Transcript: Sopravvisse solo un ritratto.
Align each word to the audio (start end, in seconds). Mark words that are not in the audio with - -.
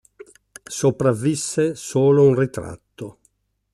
Sopravvisse 0.67 1.75
solo 1.75 2.23
un 2.25 2.33
ritratto. 2.35 3.19